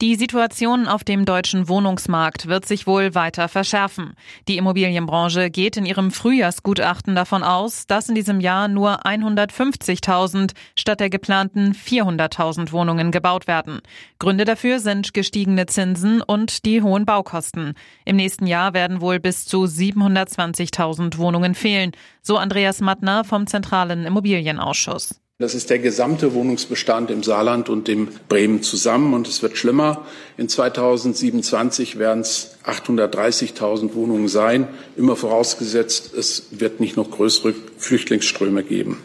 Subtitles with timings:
[0.00, 4.14] Die Situation auf dem deutschen Wohnungsmarkt wird sich wohl weiter verschärfen.
[4.46, 11.00] Die Immobilienbranche geht in ihrem Frühjahrsgutachten davon aus, dass in diesem Jahr nur 150.000 statt
[11.00, 13.80] der geplanten 400.000 Wohnungen gebaut werden.
[14.20, 17.74] Gründe dafür sind gestiegene Zinsen und die hohen Baukosten.
[18.04, 21.90] Im nächsten Jahr werden wohl bis zu 720.000 Wohnungen fehlen,
[22.22, 25.20] so Andreas Mattner vom Zentralen Immobilienausschuss.
[25.40, 29.14] Das ist der gesamte Wohnungsbestand im Saarland und im Bremen zusammen.
[29.14, 30.04] Und es wird schlimmer.
[30.36, 34.66] In 2027 werden es 830.000 Wohnungen sein.
[34.96, 38.98] Immer vorausgesetzt, es wird nicht noch größere Flüchtlingsströme geben.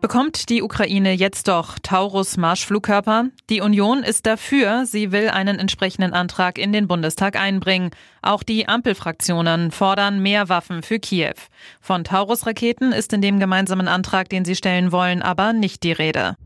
[0.00, 3.26] Bekommt die Ukraine jetzt doch Taurus Marschflugkörper?
[3.50, 7.90] Die Union ist dafür, sie will einen entsprechenden Antrag in den Bundestag einbringen.
[8.22, 11.34] Auch die Ampelfraktionen fordern mehr Waffen für Kiew.
[11.82, 16.36] Von Taurus-Raketen ist in dem gemeinsamen Antrag, den sie stellen wollen, aber nicht die Rede.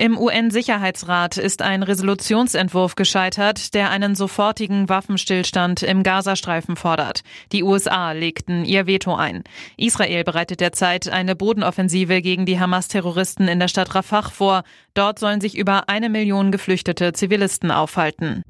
[0.00, 7.20] Im UN-Sicherheitsrat ist ein Resolutionsentwurf gescheitert, der einen sofortigen Waffenstillstand im Gazastreifen fordert.
[7.52, 9.44] Die USA legten ihr Veto ein.
[9.76, 14.62] Israel bereitet derzeit eine Bodenoffensive gegen die Hamas-Terroristen in der Stadt Rafah vor.
[14.94, 18.42] Dort sollen sich über eine Million geflüchtete Zivilisten aufhalten.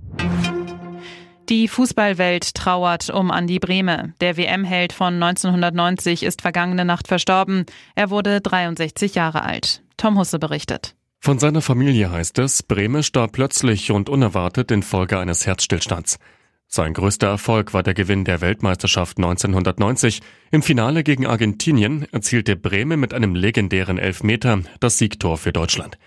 [1.49, 4.15] Die Fußballwelt trauert um Andi Brehme.
[4.21, 7.67] Der WM-Held von 1990 ist vergangene Nacht verstorben.
[7.97, 9.83] Er wurde 63 Jahre alt.
[9.97, 10.95] Tom Husse berichtet.
[11.23, 16.19] Von seiner Familie heißt es, Brehme starb plötzlich und unerwartet infolge eines Herzstillstands.
[16.67, 20.23] Sein größter Erfolg war der Gewinn der Weltmeisterschaft 1990.
[20.51, 25.99] Im Finale gegen Argentinien erzielte Brehme mit einem legendären Elfmeter das Siegtor für Deutschland.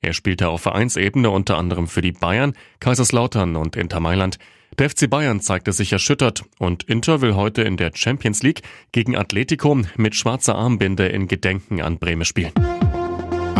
[0.00, 4.38] Er spielte auf Vereinsebene unter anderem für die Bayern, Kaiserslautern und Inter Mailand.
[4.78, 9.16] Der FC Bayern zeigte sich erschüttert und Inter will heute in der Champions League gegen
[9.16, 12.52] Atletico mit schwarzer Armbinde in Gedenken an Brehme spielen.